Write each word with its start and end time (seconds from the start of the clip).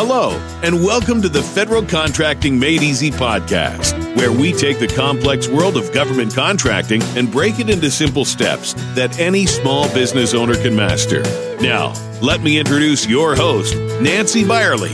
Hello, 0.00 0.30
and 0.62 0.84
welcome 0.84 1.20
to 1.22 1.28
the 1.28 1.42
Federal 1.42 1.82
Contracting 1.84 2.56
Made 2.56 2.84
Easy 2.84 3.10
podcast, 3.10 4.16
where 4.16 4.30
we 4.30 4.52
take 4.52 4.78
the 4.78 4.86
complex 4.86 5.48
world 5.48 5.76
of 5.76 5.92
government 5.92 6.32
contracting 6.32 7.02
and 7.16 7.32
break 7.32 7.58
it 7.58 7.68
into 7.68 7.90
simple 7.90 8.24
steps 8.24 8.74
that 8.94 9.18
any 9.18 9.44
small 9.44 9.92
business 9.92 10.34
owner 10.34 10.54
can 10.54 10.76
master. 10.76 11.22
Now, 11.60 11.94
let 12.22 12.42
me 12.42 12.60
introduce 12.60 13.08
your 13.08 13.34
host, 13.34 13.74
Nancy 14.00 14.46
Byerly. 14.46 14.92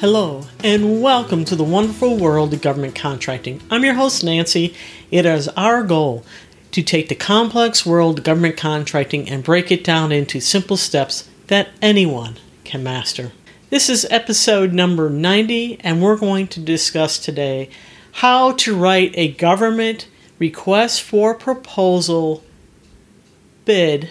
Hello, 0.00 0.46
and 0.64 1.02
welcome 1.02 1.44
to 1.44 1.54
the 1.54 1.62
wonderful 1.62 2.16
world 2.16 2.54
of 2.54 2.62
government 2.62 2.94
contracting. 2.94 3.60
I'm 3.70 3.84
your 3.84 3.96
host, 3.96 4.24
Nancy. 4.24 4.74
It 5.10 5.26
is 5.26 5.48
our 5.48 5.82
goal 5.82 6.24
to 6.70 6.82
take 6.82 7.10
the 7.10 7.14
complex 7.14 7.84
world 7.84 8.20
of 8.20 8.24
government 8.24 8.56
contracting 8.56 9.28
and 9.28 9.44
break 9.44 9.70
it 9.70 9.84
down 9.84 10.10
into 10.10 10.40
simple 10.40 10.78
steps 10.78 11.28
that 11.48 11.70
anyone 11.82 12.36
can 12.64 12.82
master. 12.82 13.32
This 13.70 13.88
is 13.88 14.06
episode 14.10 14.72
number 14.72 15.10
90, 15.10 15.80
and 15.80 16.00
we're 16.00 16.16
going 16.16 16.46
to 16.48 16.60
discuss 16.60 17.18
today 17.18 17.68
how 18.12 18.52
to 18.52 18.76
write 18.76 19.12
a 19.14 19.32
government 19.32 20.08
request 20.38 21.02
for 21.02 21.34
proposal 21.34 22.42
bid 23.64 24.10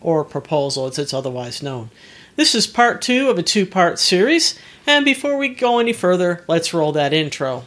or 0.00 0.24
proposal 0.24 0.86
as 0.86 0.98
it's 0.98 1.14
otherwise 1.14 1.62
known. 1.62 1.90
This 2.36 2.54
is 2.54 2.66
part 2.66 3.02
two 3.02 3.28
of 3.28 3.38
a 3.38 3.42
two 3.42 3.66
part 3.66 3.98
series, 3.98 4.58
and 4.86 5.04
before 5.04 5.36
we 5.36 5.48
go 5.48 5.78
any 5.78 5.92
further, 5.92 6.44
let's 6.48 6.72
roll 6.72 6.92
that 6.92 7.12
intro. 7.12 7.64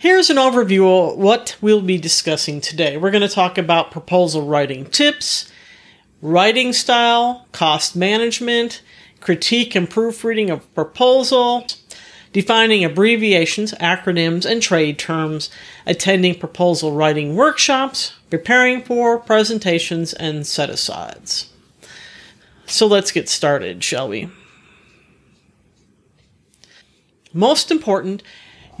Here's 0.00 0.30
an 0.30 0.38
overview 0.38 1.10
of 1.12 1.18
what 1.18 1.58
we'll 1.60 1.82
be 1.82 1.98
discussing 1.98 2.62
today. 2.62 2.96
We're 2.96 3.10
going 3.10 3.20
to 3.20 3.28
talk 3.28 3.58
about 3.58 3.90
proposal 3.90 4.46
writing 4.46 4.86
tips, 4.86 5.52
writing 6.22 6.72
style, 6.72 7.46
cost 7.52 7.94
management, 7.94 8.80
critique 9.20 9.74
and 9.74 9.90
proofreading 9.90 10.48
of 10.48 10.74
proposal, 10.74 11.66
defining 12.32 12.82
abbreviations, 12.82 13.72
acronyms, 13.72 14.46
and 14.50 14.62
trade 14.62 14.98
terms, 14.98 15.50
attending 15.84 16.34
proposal 16.34 16.92
writing 16.92 17.36
workshops, 17.36 18.14
preparing 18.30 18.82
for 18.82 19.18
presentations 19.18 20.14
and 20.14 20.46
set 20.46 20.70
asides. 20.70 21.52
So 22.64 22.86
let's 22.86 23.12
get 23.12 23.28
started, 23.28 23.84
shall 23.84 24.08
we? 24.08 24.30
Most 27.34 27.70
important, 27.70 28.22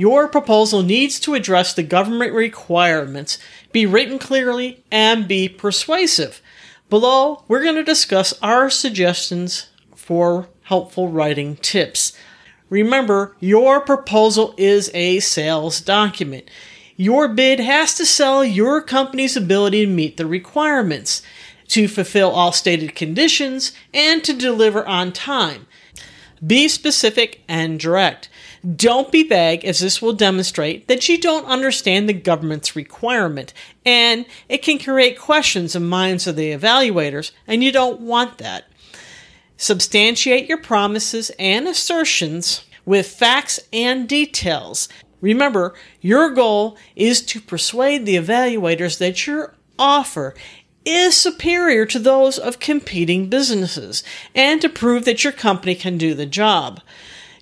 your 0.00 0.28
proposal 0.28 0.82
needs 0.82 1.20
to 1.20 1.34
address 1.34 1.74
the 1.74 1.82
government 1.82 2.32
requirements, 2.32 3.38
be 3.70 3.84
written 3.84 4.18
clearly, 4.18 4.82
and 4.90 5.28
be 5.28 5.46
persuasive. 5.46 6.40
Below, 6.88 7.44
we're 7.46 7.62
going 7.62 7.74
to 7.74 7.84
discuss 7.84 8.32
our 8.40 8.70
suggestions 8.70 9.66
for 9.94 10.48
helpful 10.62 11.08
writing 11.08 11.56
tips. 11.56 12.14
Remember, 12.70 13.36
your 13.40 13.82
proposal 13.82 14.54
is 14.56 14.90
a 14.94 15.20
sales 15.20 15.82
document. 15.82 16.48
Your 16.96 17.28
bid 17.28 17.60
has 17.60 17.94
to 17.96 18.06
sell 18.06 18.42
your 18.42 18.80
company's 18.80 19.36
ability 19.36 19.84
to 19.84 19.92
meet 19.92 20.16
the 20.16 20.24
requirements, 20.24 21.20
to 21.68 21.88
fulfill 21.88 22.30
all 22.30 22.52
stated 22.52 22.94
conditions, 22.94 23.72
and 23.92 24.24
to 24.24 24.32
deliver 24.32 24.86
on 24.86 25.12
time. 25.12 25.66
Be 26.44 26.68
specific 26.68 27.42
and 27.46 27.78
direct. 27.78 28.30
Don't 28.76 29.10
be 29.10 29.22
vague, 29.22 29.64
as 29.64 29.80
this 29.80 30.02
will 30.02 30.12
demonstrate 30.12 30.86
that 30.86 31.08
you 31.08 31.18
don't 31.18 31.46
understand 31.46 32.08
the 32.08 32.12
government's 32.14 32.76
requirement, 32.76 33.54
and 33.86 34.26
it 34.48 34.58
can 34.62 34.78
create 34.78 35.18
questions 35.18 35.74
in 35.74 35.86
minds 35.86 36.26
of 36.26 36.36
the 36.36 36.52
evaluators, 36.52 37.32
and 37.46 37.64
you 37.64 37.72
don't 37.72 38.00
want 38.00 38.36
that. 38.38 38.66
Substantiate 39.56 40.46
your 40.46 40.58
promises 40.58 41.30
and 41.38 41.66
assertions 41.66 42.64
with 42.84 43.06
facts 43.06 43.60
and 43.72 44.08
details. 44.08 44.88
Remember, 45.20 45.74
your 46.00 46.30
goal 46.30 46.76
is 46.96 47.22
to 47.22 47.40
persuade 47.40 48.04
the 48.04 48.16
evaluators 48.16 48.98
that 48.98 49.26
your 49.26 49.54
offer 49.78 50.34
is 50.84 51.16
superior 51.16 51.84
to 51.86 51.98
those 51.98 52.38
of 52.38 52.58
competing 52.58 53.28
businesses 53.28 54.02
and 54.34 54.60
to 54.60 54.68
prove 54.68 55.04
that 55.04 55.24
your 55.24 55.32
company 55.32 55.74
can 55.74 55.98
do 55.98 56.14
the 56.14 56.26
job. 56.26 56.80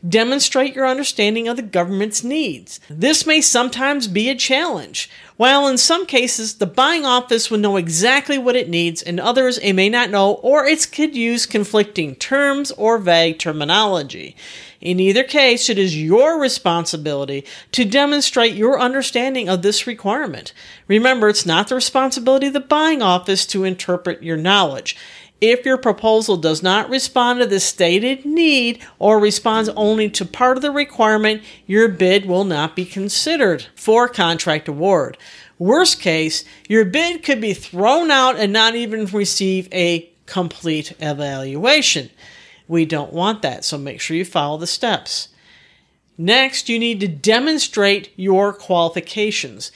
Demonstrate 0.06 0.76
your 0.76 0.86
understanding 0.86 1.48
of 1.48 1.56
the 1.56 1.62
government's 1.62 2.22
needs. 2.22 2.78
This 2.88 3.26
may 3.26 3.40
sometimes 3.40 4.06
be 4.06 4.28
a 4.28 4.36
challenge. 4.36 5.10
While 5.36 5.66
in 5.66 5.78
some 5.78 6.06
cases 6.06 6.54
the 6.54 6.66
buying 6.66 7.04
office 7.04 7.50
will 7.50 7.58
know 7.58 7.76
exactly 7.76 8.38
what 8.38 8.54
it 8.54 8.68
needs, 8.68 9.02
in 9.02 9.18
others 9.18 9.58
it 9.58 9.72
may 9.72 9.88
not 9.88 10.10
know 10.10 10.34
or 10.34 10.66
it 10.66 10.90
could 10.92 11.16
use 11.16 11.46
conflicting 11.46 12.14
terms 12.14 12.70
or 12.72 12.98
vague 12.98 13.38
terminology. 13.38 14.36
In 14.80 15.00
either 15.00 15.24
case, 15.24 15.68
it 15.68 15.78
is 15.78 16.00
your 16.00 16.40
responsibility 16.40 17.44
to 17.72 17.84
demonstrate 17.84 18.54
your 18.54 18.78
understanding 18.78 19.48
of 19.48 19.62
this 19.62 19.88
requirement. 19.88 20.52
Remember, 20.86 21.28
it's 21.28 21.44
not 21.44 21.68
the 21.68 21.74
responsibility 21.74 22.46
of 22.46 22.52
the 22.52 22.60
buying 22.60 23.02
office 23.02 23.44
to 23.46 23.64
interpret 23.64 24.22
your 24.22 24.36
knowledge. 24.36 24.96
If 25.40 25.64
your 25.64 25.78
proposal 25.78 26.36
does 26.36 26.62
not 26.62 26.90
respond 26.90 27.40
to 27.40 27.46
the 27.46 27.60
stated 27.60 28.24
need 28.24 28.80
or 28.98 29.20
responds 29.20 29.68
only 29.70 30.10
to 30.10 30.24
part 30.24 30.56
of 30.56 30.62
the 30.62 30.72
requirement, 30.72 31.42
your 31.66 31.88
bid 31.88 32.26
will 32.26 32.44
not 32.44 32.74
be 32.74 32.84
considered 32.84 33.66
for 33.76 34.08
contract 34.08 34.66
award. 34.66 35.16
Worst 35.58 36.00
case, 36.00 36.44
your 36.68 36.84
bid 36.84 37.22
could 37.22 37.40
be 37.40 37.54
thrown 37.54 38.10
out 38.10 38.36
and 38.36 38.52
not 38.52 38.74
even 38.74 39.06
receive 39.06 39.68
a 39.72 40.10
complete 40.26 40.92
evaluation. 41.00 42.10
We 42.66 42.84
don't 42.84 43.12
want 43.12 43.42
that, 43.42 43.64
so 43.64 43.78
make 43.78 44.00
sure 44.00 44.16
you 44.16 44.24
follow 44.24 44.58
the 44.58 44.66
steps. 44.66 45.28
Next, 46.16 46.68
you 46.68 46.80
need 46.80 46.98
to 47.00 47.08
demonstrate 47.08 48.12
your 48.16 48.52
qualifications. 48.52 49.70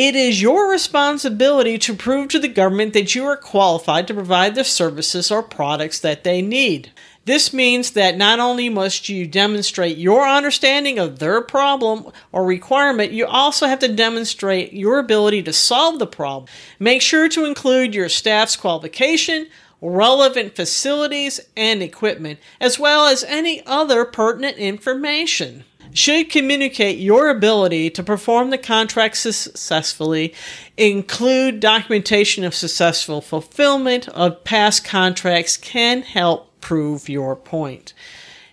It 0.00 0.14
is 0.14 0.40
your 0.40 0.70
responsibility 0.70 1.76
to 1.78 1.92
prove 1.92 2.28
to 2.28 2.38
the 2.38 2.46
government 2.46 2.92
that 2.92 3.16
you 3.16 3.26
are 3.26 3.36
qualified 3.36 4.06
to 4.06 4.14
provide 4.14 4.54
the 4.54 4.62
services 4.62 5.28
or 5.32 5.42
products 5.42 5.98
that 5.98 6.22
they 6.22 6.40
need. 6.40 6.92
This 7.24 7.52
means 7.52 7.90
that 7.90 8.16
not 8.16 8.38
only 8.38 8.68
must 8.68 9.08
you 9.08 9.26
demonstrate 9.26 9.98
your 9.98 10.24
understanding 10.24 11.00
of 11.00 11.18
their 11.18 11.40
problem 11.40 12.12
or 12.30 12.46
requirement, 12.46 13.10
you 13.10 13.26
also 13.26 13.66
have 13.66 13.80
to 13.80 13.92
demonstrate 13.92 14.72
your 14.72 15.00
ability 15.00 15.42
to 15.42 15.52
solve 15.52 15.98
the 15.98 16.06
problem. 16.06 16.46
Make 16.78 17.02
sure 17.02 17.28
to 17.30 17.44
include 17.44 17.92
your 17.92 18.08
staff's 18.08 18.54
qualification, 18.54 19.48
relevant 19.80 20.54
facilities 20.54 21.40
and 21.56 21.82
equipment, 21.82 22.38
as 22.60 22.78
well 22.78 23.06
as 23.06 23.24
any 23.24 23.66
other 23.66 24.04
pertinent 24.04 24.58
information 24.58 25.64
should 25.92 26.30
communicate 26.30 26.98
your 26.98 27.28
ability 27.28 27.90
to 27.90 28.02
perform 28.02 28.50
the 28.50 28.58
contract 28.58 29.16
successfully, 29.16 30.34
include 30.76 31.60
documentation 31.60 32.44
of 32.44 32.54
successful 32.54 33.20
fulfillment 33.20 34.08
of 34.08 34.44
past 34.44 34.84
contracts 34.84 35.56
can 35.56 36.02
help 36.02 36.60
prove 36.60 37.08
your 37.08 37.34
point. 37.36 37.92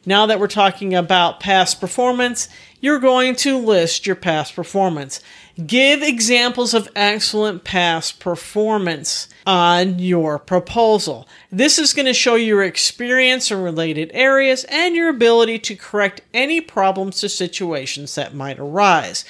Now 0.05 0.25
that 0.27 0.39
we're 0.39 0.47
talking 0.47 0.93
about 0.93 1.39
past 1.39 1.79
performance, 1.79 2.47
you're 2.79 2.99
going 2.99 3.35
to 3.37 3.57
list 3.57 4.05
your 4.05 4.15
past 4.15 4.55
performance. 4.55 5.19
Give 5.63 6.03
examples 6.03 6.73
of 6.73 6.89
excellent 6.97 7.63
past 7.63 8.19
performance 8.19 9.29
on 9.45 9.99
your 9.99 10.37
proposal. 10.37 11.29
This 11.49 11.79
is 11.79 11.93
going 11.93 12.07
to 12.07 12.13
show 12.13 12.35
your 12.35 12.61
experience 12.61 13.49
in 13.49 13.61
related 13.61 14.11
areas 14.13 14.65
and 14.65 14.95
your 14.95 15.07
ability 15.07 15.59
to 15.59 15.75
correct 15.77 16.21
any 16.33 16.59
problems 16.59 17.23
or 17.23 17.29
situations 17.29 18.15
that 18.15 18.35
might 18.35 18.59
arise. 18.59 19.23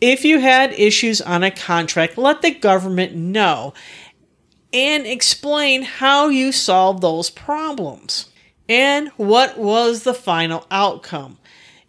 If 0.00 0.24
you 0.24 0.38
had 0.38 0.72
issues 0.74 1.20
on 1.20 1.42
a 1.42 1.50
contract, 1.50 2.16
let 2.16 2.42
the 2.42 2.52
government 2.52 3.16
know 3.16 3.74
and 4.72 5.06
explain 5.06 5.82
how 5.82 6.28
you 6.28 6.52
solved 6.52 7.02
those 7.02 7.30
problems 7.30 8.30
and 8.68 9.08
what 9.16 9.58
was 9.58 10.04
the 10.04 10.14
final 10.14 10.66
outcome. 10.70 11.38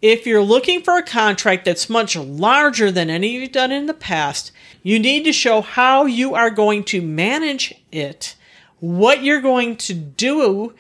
If 0.01 0.27
you're 0.27 0.41
looking 0.41 0.81
for 0.81 0.97
a 0.97 1.03
contract 1.03 1.65
that's 1.65 1.89
much 1.89 2.15
larger 2.15 2.91
than 2.91 3.09
any 3.09 3.29
you've 3.29 3.51
done 3.51 3.71
in 3.71 3.85
the 3.85 3.93
past, 3.93 4.51
you 4.83 4.99
need 4.99 5.23
to 5.23 5.33
show 5.33 5.61
how 5.61 6.05
you 6.05 6.35
are 6.35 6.49
going 6.49 6.83
to 6.85 7.01
manage 7.01 7.73
it, 7.91 8.35
what 8.79 9.23
you're 9.23 9.41
going 9.41 9.77
to 9.77 9.93
do, 9.93 10.73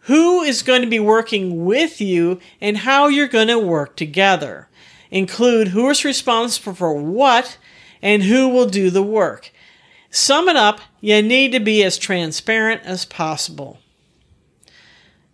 who 0.00 0.42
is 0.42 0.62
going 0.62 0.82
to 0.82 0.88
be 0.88 1.00
working 1.00 1.64
with 1.64 2.00
you, 2.00 2.38
and 2.60 2.78
how 2.78 3.08
you're 3.08 3.28
going 3.28 3.48
to 3.48 3.58
work 3.58 3.96
together. 3.96 4.68
Include 5.10 5.68
who 5.68 5.88
is 5.88 6.04
responsible 6.04 6.74
for 6.74 6.94
what 6.94 7.58
and 8.02 8.22
who 8.22 8.48
will 8.48 8.66
do 8.66 8.90
the 8.90 9.02
work. 9.02 9.52
Sum 10.10 10.48
it 10.48 10.56
up, 10.56 10.80
you 11.00 11.22
need 11.22 11.52
to 11.52 11.60
be 11.60 11.82
as 11.82 11.98
transparent 11.98 12.82
as 12.84 13.04
possible. 13.04 13.78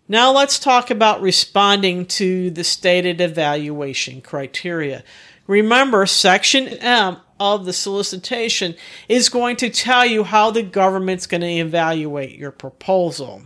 Now 0.09 0.31
let's 0.31 0.61
talk 0.61 0.91
about 0.91 1.21
responding 1.21 2.07
to 2.07 2.51
the 2.51 2.63
stated 2.63 3.21
evaluation 3.21 4.21
criteria. 4.21 5.03
Remember, 5.49 6.07
Section 6.07 6.69
M 6.69 7.17
of 7.41 7.65
the 7.65 7.73
solicitation 7.73 8.77
is 9.09 9.29
going 9.29 9.57
to 9.57 9.69
tell 9.69 10.07
you 10.07 10.23
how 10.23 10.53
the 10.53 10.63
government's 10.63 11.27
going 11.27 11.41
to 11.41 11.49
evaluate 11.49 12.39
your 12.39 12.53
proposal. 12.53 13.43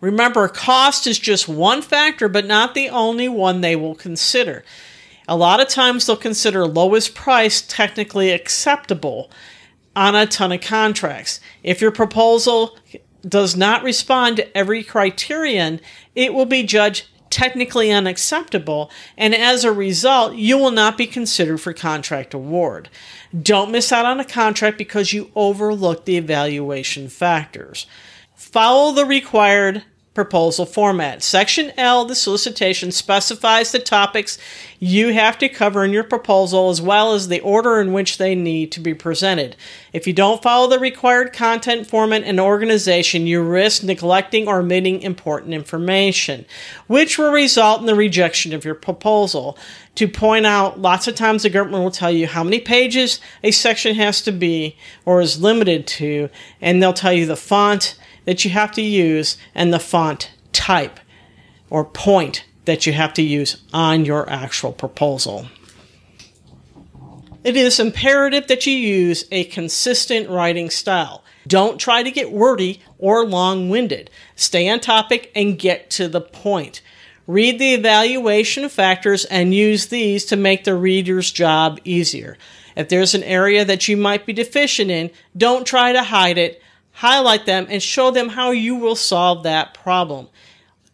Remember, 0.00 0.46
cost 0.46 1.06
is 1.06 1.18
just 1.18 1.48
one 1.48 1.80
factor, 1.80 2.28
but 2.28 2.46
not 2.46 2.74
the 2.74 2.90
only 2.90 3.28
one 3.28 3.62
they 3.62 3.74
will 3.74 3.94
consider. 3.94 4.62
A 5.26 5.36
lot 5.36 5.60
of 5.60 5.68
times 5.68 6.06
they'll 6.06 6.16
consider 6.16 6.66
lowest 6.66 7.14
price 7.14 7.62
technically 7.62 8.30
acceptable 8.30 9.30
on 9.96 10.14
a 10.14 10.26
ton 10.26 10.52
of 10.52 10.60
contracts. 10.60 11.40
If 11.62 11.80
your 11.80 11.92
proposal 11.92 12.76
does 13.28 13.56
not 13.56 13.82
respond 13.82 14.36
to 14.36 14.56
every 14.56 14.82
criterion, 14.82 15.80
it 16.14 16.34
will 16.34 16.46
be 16.46 16.62
judged 16.62 17.06
technically 17.30 17.90
unacceptable, 17.90 18.90
and 19.16 19.34
as 19.34 19.64
a 19.64 19.72
result, 19.72 20.36
you 20.36 20.56
will 20.56 20.70
not 20.70 20.96
be 20.96 21.06
considered 21.06 21.58
for 21.58 21.72
contract 21.72 22.32
award. 22.32 22.88
Don't 23.36 23.72
miss 23.72 23.90
out 23.90 24.06
on 24.06 24.20
a 24.20 24.24
contract 24.24 24.78
because 24.78 25.12
you 25.12 25.32
overlooked 25.34 26.06
the 26.06 26.16
evaluation 26.16 27.08
factors. 27.08 27.86
Follow 28.36 28.92
the 28.92 29.04
required 29.04 29.82
proposal 30.14 30.64
format. 30.64 31.22
Section 31.24 31.72
L, 31.76 32.04
the 32.04 32.14
solicitation, 32.14 32.92
specifies 32.92 33.72
the 33.72 33.80
topics 33.80 34.38
you 34.78 35.12
have 35.12 35.36
to 35.38 35.48
cover 35.48 35.84
in 35.84 35.92
your 35.92 36.04
proposal 36.04 36.70
as 36.70 36.80
well 36.80 37.14
as 37.14 37.26
the 37.26 37.40
order 37.40 37.80
in 37.80 37.92
which 37.92 38.18
they 38.18 38.34
need 38.36 38.70
to 38.70 38.80
be 38.80 38.94
presented. 38.94 39.56
If 39.92 40.06
you 40.06 40.12
don't 40.12 40.42
follow 40.42 40.68
the 40.68 40.78
required 40.78 41.32
content 41.32 41.88
format 41.88 42.22
and 42.22 42.38
organization, 42.38 43.26
you 43.26 43.42
risk 43.42 43.82
neglecting 43.82 44.46
or 44.46 44.60
omitting 44.60 45.02
important 45.02 45.52
information, 45.52 46.46
which 46.86 47.18
will 47.18 47.32
result 47.32 47.80
in 47.80 47.86
the 47.86 47.94
rejection 47.96 48.54
of 48.54 48.64
your 48.64 48.76
proposal. 48.76 49.58
To 49.96 50.06
point 50.06 50.46
out, 50.46 50.78
lots 50.78 51.08
of 51.08 51.16
times 51.16 51.42
the 51.42 51.50
government 51.50 51.82
will 51.82 51.90
tell 51.90 52.10
you 52.10 52.28
how 52.28 52.44
many 52.44 52.60
pages 52.60 53.20
a 53.42 53.50
section 53.50 53.96
has 53.96 54.22
to 54.22 54.32
be 54.32 54.76
or 55.04 55.20
is 55.20 55.40
limited 55.40 55.88
to, 55.88 56.28
and 56.60 56.80
they'll 56.80 56.92
tell 56.92 57.12
you 57.12 57.26
the 57.26 57.36
font 57.36 57.98
that 58.24 58.44
you 58.44 58.50
have 58.50 58.72
to 58.72 58.82
use 58.82 59.36
and 59.54 59.72
the 59.72 59.78
font 59.78 60.30
type 60.52 61.00
or 61.70 61.84
point 61.84 62.44
that 62.64 62.86
you 62.86 62.92
have 62.92 63.12
to 63.14 63.22
use 63.22 63.62
on 63.72 64.04
your 64.04 64.28
actual 64.28 64.72
proposal. 64.72 65.46
It 67.42 67.56
is 67.56 67.78
imperative 67.78 68.46
that 68.46 68.66
you 68.66 68.72
use 68.72 69.26
a 69.30 69.44
consistent 69.44 70.30
writing 70.30 70.70
style. 70.70 71.22
Don't 71.46 71.78
try 71.78 72.02
to 72.02 72.10
get 72.10 72.32
wordy 72.32 72.80
or 72.98 73.26
long 73.26 73.68
winded. 73.68 74.10
Stay 74.34 74.66
on 74.68 74.80
topic 74.80 75.30
and 75.36 75.58
get 75.58 75.90
to 75.90 76.08
the 76.08 76.22
point. 76.22 76.80
Read 77.26 77.58
the 77.58 77.74
evaluation 77.74 78.68
factors 78.70 79.26
and 79.26 79.54
use 79.54 79.86
these 79.86 80.24
to 80.26 80.36
make 80.36 80.64
the 80.64 80.74
reader's 80.74 81.30
job 81.30 81.80
easier. 81.84 82.38
If 82.76 82.88
there's 82.88 83.14
an 83.14 83.22
area 83.22 83.64
that 83.64 83.88
you 83.88 83.96
might 83.96 84.24
be 84.24 84.32
deficient 84.32 84.90
in, 84.90 85.10
don't 85.36 85.66
try 85.66 85.92
to 85.92 86.02
hide 86.02 86.38
it 86.38 86.62
highlight 86.94 87.46
them, 87.46 87.66
and 87.68 87.82
show 87.82 88.10
them 88.10 88.30
how 88.30 88.50
you 88.50 88.74
will 88.74 88.96
solve 88.96 89.42
that 89.42 89.74
problem. 89.74 90.28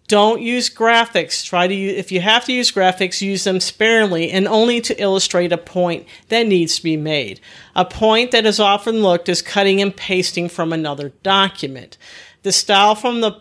Don't 0.08 0.42
use 0.42 0.68
graphics. 0.68 1.44
Try 1.44 1.68
to 1.68 1.74
if 1.74 2.10
you 2.10 2.20
have 2.20 2.44
to 2.46 2.52
use 2.52 2.72
graphics, 2.72 3.20
use 3.20 3.44
them 3.44 3.60
sparingly 3.60 4.28
and 4.32 4.48
only 4.48 4.80
to 4.80 5.00
illustrate 5.00 5.52
a 5.52 5.56
point 5.56 6.04
that 6.30 6.48
needs 6.48 6.76
to 6.78 6.82
be 6.82 6.96
made. 6.96 7.40
A 7.76 7.84
point 7.84 8.32
that 8.32 8.44
is 8.44 8.58
often 8.58 9.02
looked 9.02 9.28
as 9.28 9.40
cutting 9.40 9.80
and 9.80 9.96
pasting 9.96 10.48
from 10.48 10.72
another 10.72 11.10
document. 11.22 11.96
The 12.42 12.50
style 12.50 12.96
from 12.96 13.20
the 13.20 13.40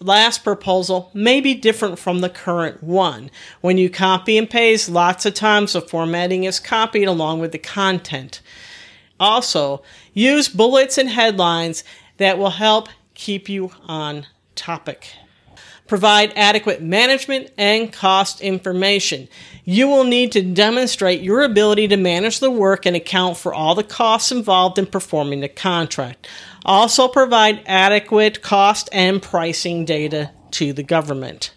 last 0.00 0.42
proposal 0.42 1.10
may 1.14 1.40
be 1.40 1.54
different 1.54 2.00
from 2.00 2.20
the 2.20 2.28
current 2.28 2.82
one. 2.82 3.30
When 3.60 3.78
you 3.78 3.88
copy 3.88 4.36
and 4.38 4.50
paste, 4.50 4.88
lots 4.88 5.24
of 5.24 5.34
times 5.34 5.74
the 5.74 5.80
formatting 5.80 6.42
is 6.42 6.58
copied 6.58 7.06
along 7.06 7.38
with 7.40 7.52
the 7.52 7.58
content. 7.58 8.40
Also, 9.20 9.82
use 10.12 10.48
bullets 10.48 10.98
and 10.98 11.08
headlines 11.08 11.84
that 12.18 12.38
will 12.38 12.50
help 12.50 12.88
keep 13.14 13.48
you 13.48 13.72
on 13.86 14.26
topic. 14.54 15.12
Provide 15.86 16.34
adequate 16.36 16.82
management 16.82 17.50
and 17.56 17.90
cost 17.90 18.42
information. 18.42 19.26
You 19.64 19.88
will 19.88 20.04
need 20.04 20.32
to 20.32 20.42
demonstrate 20.42 21.22
your 21.22 21.42
ability 21.42 21.88
to 21.88 21.96
manage 21.96 22.40
the 22.40 22.50
work 22.50 22.84
and 22.84 22.94
account 22.94 23.38
for 23.38 23.54
all 23.54 23.74
the 23.74 23.82
costs 23.82 24.30
involved 24.30 24.78
in 24.78 24.84
performing 24.84 25.40
the 25.40 25.48
contract. 25.48 26.28
Also, 26.64 27.08
provide 27.08 27.62
adequate 27.64 28.42
cost 28.42 28.90
and 28.92 29.22
pricing 29.22 29.86
data 29.86 30.30
to 30.50 30.74
the 30.74 30.82
government. 30.82 31.52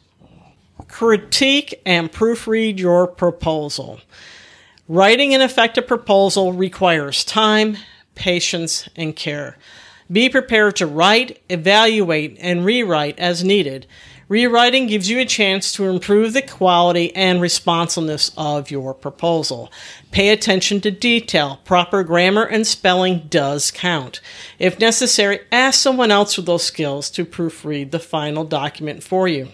Critique 0.88 1.82
and 1.86 2.10
proofread 2.12 2.80
your 2.80 3.08
proposal. 3.08 4.00
Writing 4.94 5.34
an 5.34 5.40
effective 5.40 5.88
proposal 5.88 6.52
requires 6.52 7.24
time, 7.24 7.78
patience, 8.14 8.90
and 8.98 9.16
care. 9.16 9.58
Be 10.12 10.28
prepared 10.28 10.76
to 10.76 10.86
write, 10.86 11.42
evaluate, 11.48 12.36
and 12.42 12.66
rewrite 12.66 13.18
as 13.18 13.42
needed. 13.42 13.88
Rewriting 14.28 14.88
gives 14.88 15.10
you 15.10 15.18
a 15.20 15.26
chance 15.26 15.72
to 15.72 15.86
improve 15.86 16.34
the 16.34 16.42
quality 16.42 17.16
and 17.16 17.40
responsiveness 17.40 18.32
of 18.36 18.70
your 18.70 18.94
proposal. 18.94 19.72
Pay 20.12 20.28
attention 20.28 20.82
to 20.82 20.92
detail. 20.92 21.62
Proper 21.64 22.04
grammar 22.04 22.44
and 22.44 22.68
spelling 22.68 23.28
does 23.30 23.72
count. 23.72 24.20
If 24.60 24.78
necessary, 24.78 25.40
ask 25.54 25.80
someone 25.80 26.12
else 26.12 26.36
with 26.36 26.48
those 26.48 26.66
skills 26.66 27.10
to 27.12 27.24
proofread 27.24 27.92
the 27.92 28.00
final 28.00 28.44
document 28.44 29.04
for 29.04 29.30
you. 29.30 29.54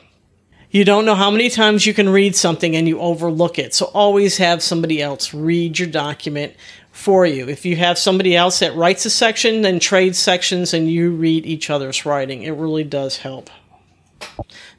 You 0.69 0.83
don't 0.83 1.05
know 1.05 1.15
how 1.15 1.31
many 1.31 1.49
times 1.49 1.85
you 1.85 1.93
can 1.93 2.09
read 2.09 2.35
something 2.35 2.75
and 2.75 2.87
you 2.87 2.99
overlook 2.99 3.57
it. 3.57 3.73
So 3.73 3.85
always 3.93 4.37
have 4.37 4.61
somebody 4.61 5.01
else 5.01 5.33
read 5.33 5.79
your 5.79 5.87
document 5.87 6.55
for 6.91 7.25
you. 7.25 7.47
If 7.47 7.65
you 7.65 7.77
have 7.77 7.97
somebody 7.97 8.35
else 8.35 8.59
that 8.59 8.75
writes 8.75 9.05
a 9.05 9.09
section, 9.09 9.61
then 9.61 9.79
trade 9.79 10.15
sections 10.15 10.73
and 10.73 10.91
you 10.91 11.11
read 11.11 11.45
each 11.45 11.69
other's 11.69 12.05
writing. 12.05 12.43
It 12.43 12.51
really 12.51 12.83
does 12.83 13.17
help. 13.17 13.49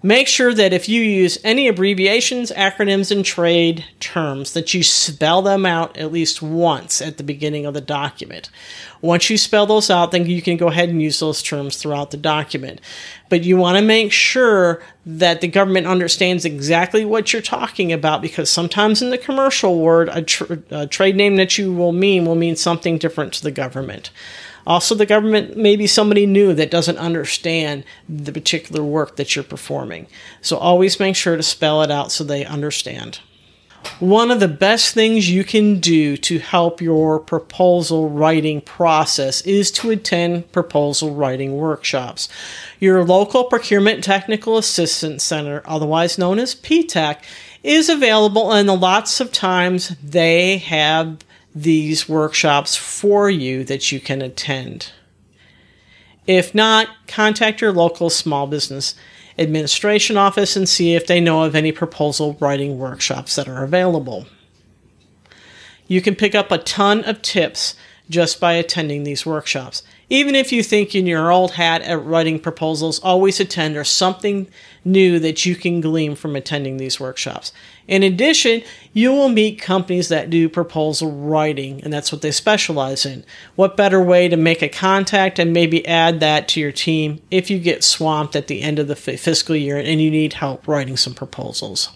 Make 0.02 0.28
sure 0.28 0.54
that 0.54 0.72
if 0.72 0.88
you 0.88 1.02
use 1.02 1.38
any 1.42 1.66
abbreviations, 1.66 2.52
acronyms, 2.52 3.10
and 3.10 3.24
trade 3.24 3.84
terms, 3.98 4.52
that 4.52 4.72
you 4.72 4.82
spell 4.82 5.42
them 5.42 5.66
out 5.66 5.96
at 5.96 6.12
least 6.12 6.40
once 6.40 7.02
at 7.02 7.16
the 7.16 7.24
beginning 7.24 7.66
of 7.66 7.74
the 7.74 7.80
document. 7.80 8.48
Once 9.00 9.28
you 9.28 9.36
spell 9.36 9.66
those 9.66 9.90
out, 9.90 10.12
then 10.12 10.26
you 10.26 10.40
can 10.42 10.56
go 10.56 10.68
ahead 10.68 10.88
and 10.88 11.02
use 11.02 11.20
those 11.20 11.42
terms 11.42 11.76
throughout 11.76 12.10
the 12.10 12.16
document. 12.16 12.80
But 13.28 13.44
you 13.44 13.56
want 13.56 13.76
to 13.76 13.82
make 13.82 14.12
sure 14.12 14.82
that 15.04 15.40
the 15.40 15.48
government 15.48 15.86
understands 15.86 16.44
exactly 16.44 17.04
what 17.04 17.32
you're 17.32 17.42
talking 17.42 17.92
about 17.92 18.22
because 18.22 18.50
sometimes 18.50 19.02
in 19.02 19.10
the 19.10 19.18
commercial 19.18 19.78
world, 19.80 20.08
a, 20.12 20.22
tr- 20.22 20.54
a 20.70 20.86
trade 20.86 21.16
name 21.16 21.36
that 21.36 21.58
you 21.58 21.72
will 21.72 21.92
mean 21.92 22.24
will 22.24 22.34
mean 22.34 22.56
something 22.56 22.98
different 22.98 23.32
to 23.34 23.42
the 23.42 23.50
government. 23.50 24.10
Also, 24.68 24.94
the 24.94 25.06
government 25.06 25.56
may 25.56 25.76
be 25.76 25.86
somebody 25.86 26.26
new 26.26 26.52
that 26.52 26.70
doesn't 26.70 26.98
understand 26.98 27.84
the 28.06 28.30
particular 28.30 28.84
work 28.84 29.16
that 29.16 29.34
you're 29.34 29.42
performing. 29.42 30.06
So 30.42 30.58
always 30.58 31.00
make 31.00 31.16
sure 31.16 31.38
to 31.38 31.42
spell 31.42 31.82
it 31.82 31.90
out 31.90 32.12
so 32.12 32.22
they 32.22 32.44
understand. 32.44 33.20
One 33.98 34.30
of 34.30 34.40
the 34.40 34.48
best 34.48 34.92
things 34.92 35.30
you 35.30 35.42
can 35.42 35.80
do 35.80 36.18
to 36.18 36.38
help 36.38 36.82
your 36.82 37.18
proposal 37.18 38.10
writing 38.10 38.60
process 38.60 39.40
is 39.42 39.70
to 39.72 39.90
attend 39.90 40.52
proposal 40.52 41.14
writing 41.14 41.56
workshops. 41.56 42.28
Your 42.78 43.04
local 43.04 43.44
Procurement 43.44 44.04
Technical 44.04 44.58
Assistance 44.58 45.24
Center, 45.24 45.62
otherwise 45.64 46.18
known 46.18 46.38
as 46.38 46.54
PTAC, 46.54 47.22
is 47.62 47.88
available, 47.88 48.52
and 48.52 48.68
lots 48.68 49.20
of 49.20 49.32
times 49.32 49.96
they 50.02 50.58
have 50.58 51.18
these 51.54 52.08
workshops 52.08 52.76
for 52.76 53.30
you 53.30 53.64
that 53.64 53.90
you 53.90 54.00
can 54.00 54.22
attend. 54.22 54.92
If 56.26 56.54
not, 56.54 56.88
contact 57.06 57.60
your 57.60 57.72
local 57.72 58.10
small 58.10 58.46
business 58.46 58.94
administration 59.38 60.16
office 60.16 60.56
and 60.56 60.68
see 60.68 60.94
if 60.94 61.06
they 61.06 61.20
know 61.20 61.44
of 61.44 61.54
any 61.54 61.72
proposal 61.72 62.36
writing 62.40 62.78
workshops 62.78 63.36
that 63.36 63.48
are 63.48 63.64
available. 63.64 64.26
You 65.86 66.02
can 66.02 66.14
pick 66.14 66.34
up 66.34 66.50
a 66.52 66.58
ton 66.58 67.02
of 67.04 67.22
tips 67.22 67.74
just 68.08 68.40
by 68.40 68.54
attending 68.54 69.04
these 69.04 69.26
workshops. 69.26 69.82
Even 70.10 70.34
if 70.34 70.52
you 70.52 70.62
think 70.62 70.94
in 70.94 71.06
your 71.06 71.30
old 71.30 71.52
hat 71.52 71.82
at 71.82 72.02
writing 72.02 72.40
proposals, 72.40 72.98
always 73.00 73.40
attend 73.40 73.76
or 73.76 73.84
something 73.84 74.48
new 74.84 75.18
that 75.18 75.44
you 75.44 75.54
can 75.54 75.82
glean 75.82 76.14
from 76.14 76.34
attending 76.34 76.78
these 76.78 76.98
workshops. 76.98 77.52
In 77.86 78.02
addition, 78.02 78.62
you 78.94 79.12
will 79.12 79.28
meet 79.28 79.60
companies 79.60 80.08
that 80.08 80.30
do 80.30 80.48
proposal 80.48 81.10
writing, 81.10 81.82
and 81.82 81.92
that's 81.92 82.10
what 82.10 82.22
they 82.22 82.30
specialize 82.30 83.04
in. 83.04 83.24
What 83.54 83.76
better 83.76 84.02
way 84.02 84.28
to 84.28 84.36
make 84.36 84.62
a 84.62 84.68
contact 84.68 85.38
and 85.38 85.52
maybe 85.52 85.86
add 85.86 86.20
that 86.20 86.48
to 86.48 86.60
your 86.60 86.72
team 86.72 87.20
if 87.30 87.50
you 87.50 87.58
get 87.58 87.84
swamped 87.84 88.34
at 88.34 88.46
the 88.46 88.62
end 88.62 88.78
of 88.78 88.88
the 88.88 88.96
fiscal 88.96 89.56
year 89.56 89.76
and 89.76 90.00
you 90.00 90.10
need 90.10 90.34
help 90.34 90.66
writing 90.66 90.96
some 90.96 91.14
proposals? 91.14 91.90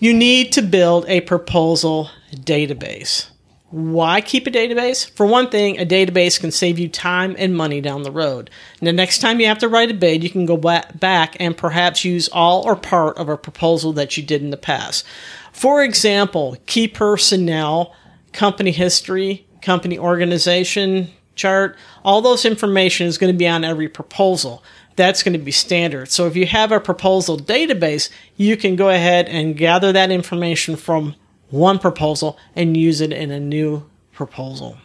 You 0.00 0.14
need 0.14 0.52
to 0.52 0.62
build 0.62 1.04
a 1.08 1.20
proposal 1.22 2.10
database. 2.32 3.28
Why 3.70 4.22
keep 4.22 4.46
a 4.46 4.50
database? 4.50 5.10
For 5.10 5.26
one 5.26 5.50
thing, 5.50 5.78
a 5.78 5.84
database 5.84 6.40
can 6.40 6.50
save 6.50 6.78
you 6.78 6.88
time 6.88 7.36
and 7.38 7.54
money 7.54 7.82
down 7.82 8.02
the 8.02 8.10
road. 8.10 8.48
The 8.80 8.94
next 8.94 9.18
time 9.18 9.40
you 9.40 9.46
have 9.46 9.58
to 9.58 9.68
write 9.68 9.90
a 9.90 9.94
bid, 9.94 10.24
you 10.24 10.30
can 10.30 10.46
go 10.46 10.56
back 10.56 11.36
and 11.38 11.54
perhaps 11.54 12.02
use 12.02 12.28
all 12.28 12.62
or 12.66 12.76
part 12.76 13.18
of 13.18 13.28
a 13.28 13.36
proposal 13.36 13.92
that 13.92 14.16
you 14.16 14.22
did 14.22 14.42
in 14.42 14.48
the 14.48 14.56
past. 14.56 15.04
For 15.52 15.82
example, 15.82 16.56
key 16.64 16.88
personnel, 16.88 17.94
company 18.32 18.70
history, 18.70 19.46
company 19.60 19.98
organization 19.98 21.10
chart, 21.34 21.76
all 22.04 22.22
those 22.22 22.46
information 22.46 23.06
is 23.06 23.18
going 23.18 23.32
to 23.32 23.38
be 23.38 23.46
on 23.46 23.64
every 23.64 23.88
proposal. 23.88 24.62
That's 24.96 25.22
going 25.22 25.34
to 25.34 25.38
be 25.38 25.52
standard. 25.52 26.10
So 26.10 26.26
if 26.26 26.36
you 26.36 26.46
have 26.46 26.72
a 26.72 26.80
proposal 26.80 27.38
database, 27.38 28.08
you 28.36 28.56
can 28.56 28.76
go 28.76 28.88
ahead 28.88 29.28
and 29.28 29.56
gather 29.56 29.92
that 29.92 30.10
information 30.10 30.74
from 30.76 31.14
one 31.50 31.78
proposal 31.78 32.38
and 32.54 32.76
use 32.76 33.00
it 33.00 33.12
in 33.12 33.30
a 33.30 33.40
new 33.40 33.84
proposal. 34.12 34.78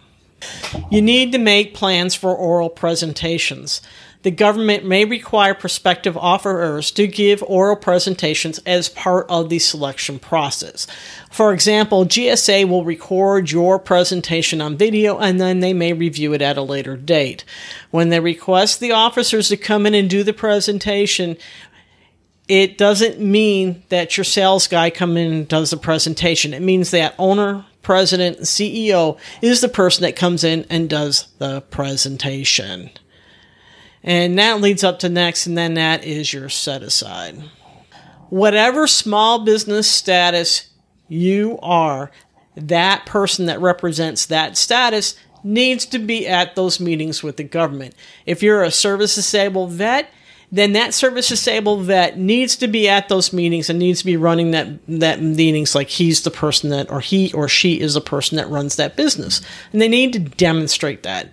You 0.91 1.01
need 1.01 1.32
to 1.32 1.38
make 1.38 1.74
plans 1.74 2.15
for 2.15 2.36
oral 2.36 2.70
presentations 2.70 3.82
the 4.24 4.32
government 4.32 4.86
may 4.86 5.03
require 5.03 5.53
prospective 5.53 6.15
offerors 6.15 6.93
to 6.96 7.08
give 7.08 7.43
oral 7.43 7.75
presentations 7.75 8.58
as 8.60 8.88
part 8.88 9.25
of 9.29 9.50
the 9.50 9.60
selection 9.60 10.17
process. 10.17 10.88
For 11.29 11.53
example, 11.53 12.05
GSA 12.05 12.67
will 12.67 12.86
record 12.86 13.51
your 13.51 13.77
presentation 13.79 14.62
on 14.62 14.77
video 14.77 15.20
and 15.20 15.41
then 15.41 15.60
they 15.60 15.74
may 15.74 15.91
review 15.91 16.34
it 16.34 16.41
at 16.41 16.58
a 16.58 16.62
later 16.62 16.96
date. 16.96 17.43
When 17.91 18.10
they 18.10 18.22
request 18.22 18.79
the 18.79 18.93
officers 18.93 19.50
to 19.50 19.58
come 19.58 19.86
in 19.86 19.93
and 19.93 20.10
do 20.10 20.24
the 20.24 20.34
presentation, 20.34 21.38
it 22.48 22.78
doesn't 22.78 23.20
mean 23.20 23.84
that 23.90 24.18
your 24.18 24.24
sales 24.24 24.68
guy 24.68 24.90
come 24.90 25.16
in 25.18 25.32
and 25.32 25.48
does 25.48 25.72
the 25.72 25.78
presentation. 25.78 26.54
It 26.54 26.62
means 26.62 26.92
that 26.92 27.16
owner, 27.18 27.66
president, 27.82 28.40
CEO 28.40 29.18
is 29.42 29.62
the 29.62 29.70
person 29.70 30.04
that 30.04 30.16
comes 30.16 30.44
in 30.44 30.66
and 30.70 30.90
does 30.90 31.28
the 31.38 31.62
presentation. 31.62 32.90
And 34.04 34.38
that 34.38 34.60
leads 34.60 34.84
up 34.84 35.00
to 35.00 35.10
next, 35.10 35.48
and 35.48 35.58
then 35.58 35.76
that 35.76 36.04
is 36.04 36.34
your 36.34 36.50
set 36.50 36.84
aside. 36.84 37.42
Whatever 38.30 38.88
small 38.88 39.46
business 39.46 39.90
status 39.90 40.70
you 41.08 41.58
are, 41.62 42.12
that 42.56 43.06
person 43.06 43.46
that 43.46 43.62
represents 43.62 44.26
that 44.26 44.58
status 44.58 45.16
needs 45.44 45.86
to 45.86 46.00
be 46.00 46.28
at 46.28 46.56
those 46.56 46.80
meetings 46.80 47.24
with 47.24 47.38
the 47.38 47.44
government. 47.44 47.96
If 48.26 48.44
you're 48.44 48.64
a 48.64 48.72
service 48.72 49.16
disabled 49.16 49.72
vet, 49.72 50.10
then 50.53 50.74
that 50.74 50.93
service 50.93 51.29
disabled 51.29 51.86
vet 51.86 52.15
needs 52.15 52.55
to 52.57 52.67
be 52.67 52.88
at 52.88 53.10
those 53.10 53.33
meetings 53.33 53.72
and 53.72 53.79
needs 53.79 54.01
to 54.01 54.05
be 54.05 54.15
running 54.15 54.51
that 54.51 54.67
that 54.88 55.19
meetings 55.19 55.74
like 55.74 55.89
he's 55.89 56.22
the 56.22 56.29
person 56.29 56.69
that 56.69 56.91
or 56.91 57.00
he 57.00 57.33
or 57.33 57.50
she 57.50 57.79
is 57.79 57.95
the 57.95 58.01
person 58.01 58.38
that 58.38 58.48
runs 58.50 58.75
that 58.75 58.95
business. 58.95 59.41
And 59.72 59.81
they 59.81 59.88
need 59.88 60.13
to 60.13 60.19
demonstrate 60.19 61.01
that. 61.01 61.29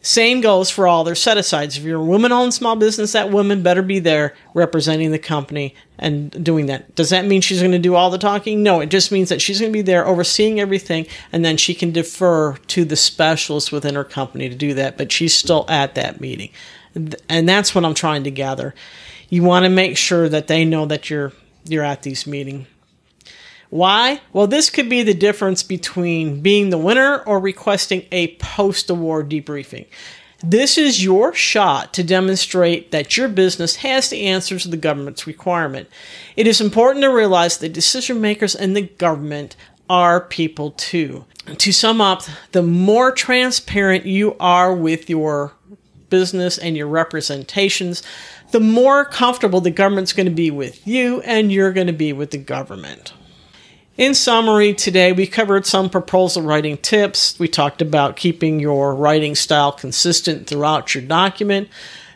Same 0.00 0.40
goes 0.40 0.70
for 0.70 0.88
all 0.88 1.04
their 1.04 1.14
set 1.14 1.38
asides. 1.38 1.76
If 1.76 1.84
you're 1.84 2.00
a 2.00 2.04
woman 2.04 2.32
owned 2.32 2.52
small 2.52 2.74
business, 2.74 3.12
that 3.12 3.30
woman 3.30 3.62
better 3.62 3.82
be 3.82 4.00
there 4.00 4.34
representing 4.54 5.12
the 5.12 5.18
company 5.20 5.76
and 5.96 6.44
doing 6.44 6.66
that. 6.66 6.96
Does 6.96 7.10
that 7.10 7.26
mean 7.26 7.40
she's 7.40 7.60
going 7.60 7.72
to 7.72 7.78
do 7.78 7.94
all 7.94 8.10
the 8.10 8.18
talking? 8.18 8.64
No, 8.64 8.80
it 8.80 8.90
just 8.90 9.12
means 9.12 9.28
that 9.28 9.40
she's 9.40 9.60
going 9.60 9.72
to 9.72 9.76
be 9.76 9.82
there 9.82 10.04
overseeing 10.04 10.58
everything 10.58 11.06
and 11.32 11.44
then 11.44 11.56
she 11.56 11.74
can 11.74 11.92
defer 11.92 12.56
to 12.56 12.84
the 12.84 12.96
specialists 12.96 13.70
within 13.70 13.94
her 13.94 14.04
company 14.04 14.48
to 14.48 14.54
do 14.56 14.74
that, 14.74 14.98
but 14.98 15.12
she's 15.12 15.34
still 15.34 15.64
at 15.68 15.94
that 15.94 16.20
meeting. 16.20 16.50
And 16.94 17.48
that's 17.48 17.74
what 17.74 17.84
I'm 17.84 17.94
trying 17.94 18.24
to 18.24 18.30
gather. 18.30 18.74
You 19.28 19.42
want 19.42 19.64
to 19.64 19.68
make 19.68 19.96
sure 19.96 20.28
that 20.28 20.48
they 20.48 20.64
know 20.64 20.86
that 20.86 21.10
you're 21.10 21.32
you're 21.64 21.84
at 21.84 22.02
these 22.02 22.26
meetings. 22.26 22.66
Why? 23.70 24.22
Well, 24.32 24.46
this 24.46 24.70
could 24.70 24.88
be 24.88 25.02
the 25.02 25.14
difference 25.14 25.62
between 25.62 26.40
being 26.40 26.70
the 26.70 26.78
winner 26.78 27.18
or 27.18 27.38
requesting 27.38 28.06
a 28.10 28.34
post 28.36 28.88
award 28.88 29.28
debriefing. 29.28 29.86
This 30.42 30.78
is 30.78 31.02
your 31.02 31.34
shot 31.34 31.92
to 31.94 32.04
demonstrate 32.04 32.92
that 32.92 33.16
your 33.16 33.28
business 33.28 33.76
has 33.76 34.08
the 34.08 34.26
answers 34.26 34.62
to 34.62 34.68
the 34.68 34.76
government's 34.76 35.26
requirement. 35.26 35.88
It 36.36 36.46
is 36.46 36.60
important 36.60 37.02
to 37.02 37.08
realize 37.08 37.58
that 37.58 37.72
decision 37.72 38.20
makers 38.20 38.54
in 38.54 38.72
the 38.72 38.82
government 38.82 39.56
are 39.90 40.20
people 40.20 40.70
too. 40.70 41.24
To 41.56 41.72
sum 41.72 42.00
up, 42.00 42.22
the 42.52 42.62
more 42.62 43.10
transparent 43.10 44.06
you 44.06 44.36
are 44.38 44.72
with 44.72 45.10
your 45.10 45.54
business 46.10 46.58
and 46.58 46.76
your 46.76 46.86
representations, 46.86 48.02
the 48.50 48.60
more 48.60 49.04
comfortable 49.04 49.60
the 49.60 49.70
government's 49.70 50.12
going 50.12 50.26
to 50.26 50.32
be 50.32 50.50
with 50.50 50.86
you 50.86 51.20
and 51.22 51.52
you're 51.52 51.72
going 51.72 51.86
to 51.86 51.92
be 51.92 52.12
with 52.12 52.30
the 52.30 52.38
government. 52.38 53.12
In 53.96 54.14
summary, 54.14 54.74
today 54.74 55.12
we 55.12 55.26
covered 55.26 55.66
some 55.66 55.90
proposal 55.90 56.42
writing 56.42 56.76
tips. 56.76 57.36
We 57.38 57.48
talked 57.48 57.82
about 57.82 58.16
keeping 58.16 58.60
your 58.60 58.94
writing 58.94 59.34
style 59.34 59.72
consistent 59.72 60.46
throughout 60.46 60.94
your 60.94 61.02
document, 61.02 61.68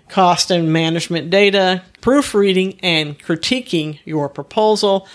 cost 0.08 0.52
and 0.52 0.72
management 0.72 1.28
data, 1.30 1.82
proofreading 2.00 2.78
and 2.84 3.18
critiquing 3.18 3.98
your 4.04 4.28
proposal, 4.28 5.08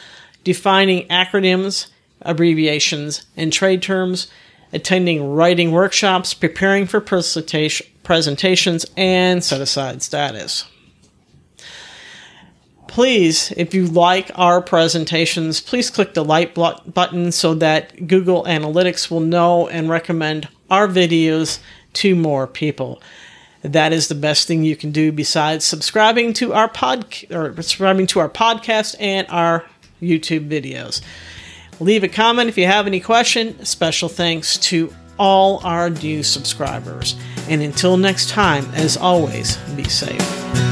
defining 0.43 1.07
acronyms, 1.07 1.87
abbreviations, 2.21 3.25
and 3.37 3.53
trade 3.53 3.81
terms, 3.81 4.27
attending 4.73 5.33
writing 5.33 5.71
workshops, 5.71 6.33
preparing 6.33 6.85
for 6.85 6.99
presentations, 8.07 8.85
and 8.97 9.43
set 9.43 9.61
aside 9.61 10.01
status 10.01 10.65
please, 12.97 13.53
if 13.55 13.75
you 13.75 13.85
like 13.85 14.31
our 14.33 14.59
presentations, 14.59 15.61
please 15.61 15.91
click 15.91 16.15
the 16.15 16.25
like 16.25 16.55
button 16.55 17.31
so 17.31 17.53
that 17.53 18.07
Google 18.07 18.43
Analytics 18.45 19.11
will 19.11 19.19
know 19.19 19.67
and 19.67 19.87
recommend 19.87 20.47
our 20.71 20.87
videos 20.87 21.59
to 21.93 22.15
more 22.15 22.47
people. 22.47 22.99
That 23.61 23.93
is 23.93 24.07
the 24.07 24.15
best 24.15 24.47
thing 24.47 24.63
you 24.63 24.75
can 24.75 24.91
do 24.91 25.11
besides 25.11 25.63
subscribing 25.63 26.33
to 26.33 26.53
our 26.53 26.67
pod 26.67 27.05
or 27.29 27.53
subscribing 27.53 28.07
to 28.07 28.19
our 28.19 28.29
podcast 28.29 28.95
and 28.99 29.27
our 29.29 29.63
YouTube 30.01 30.49
videos. 30.49 31.01
Leave 31.79 32.03
a 32.03 32.07
comment 32.07 32.49
if 32.49 32.57
you 32.57 32.65
have 32.65 32.87
any 32.87 32.99
question. 32.99 33.63
Special 33.63 34.09
thanks 34.09 34.57
to 34.57 34.91
all 35.17 35.65
our 35.65 35.89
new 35.89 36.23
subscribers. 36.23 37.15
And 37.49 37.61
until 37.61 37.97
next 37.97 38.29
time, 38.29 38.65
as 38.73 38.97
always, 38.97 39.57
be 39.75 39.85
safe. 39.85 40.66